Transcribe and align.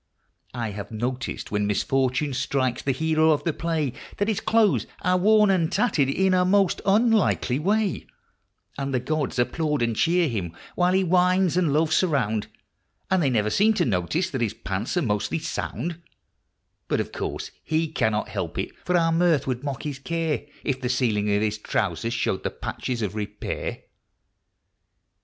I 0.55 0.71
have 0.71 0.89
noticed 0.91 1.51
when 1.51 1.67
misfortune 1.67 2.33
strikes 2.33 2.81
the 2.81 2.91
hero 2.91 3.29
of 3.29 3.43
the 3.43 3.53
play 3.53 3.93
That 4.17 4.29
his 4.29 4.39
clothes 4.39 4.87
are 5.03 5.15
worn 5.15 5.51
and 5.51 5.71
tattered 5.71 6.09
in 6.09 6.33
a 6.33 6.43
most 6.43 6.81
unlikely 6.87 7.59
way; 7.59 8.07
And 8.79 8.95
the 8.95 8.99
gods 8.99 9.37
applaud 9.37 9.83
and 9.83 9.95
cheer 9.95 10.27
him 10.27 10.57
while 10.73 10.93
he 10.93 11.03
whines 11.03 11.55
and 11.55 11.71
loafs 11.71 12.01
around, 12.01 12.47
But 13.11 13.17
they 13.17 13.29
never 13.29 13.51
seem 13.51 13.75
to 13.75 13.85
notice 13.85 14.31
that 14.31 14.41
his 14.41 14.55
pants 14.55 14.97
are 14.97 15.03
mostly 15.03 15.37
sound; 15.37 16.01
Yet, 16.89 16.99
of 16.99 17.11
course, 17.11 17.51
he 17.63 17.87
cannot 17.87 18.27
help 18.29 18.57
it, 18.57 18.71
for 18.83 18.97
our 18.97 19.11
mirth 19.11 19.45
would 19.45 19.63
mock 19.63 19.83
his 19.83 19.99
care 19.99 20.47
If 20.63 20.81
the 20.81 20.89
ceiling 20.89 21.31
of 21.35 21.43
his 21.43 21.59
trousers 21.59 22.11
showed 22.15 22.41
the 22.41 22.49
patches 22.49 23.03
of 23.03 23.13
repair. 23.13 23.83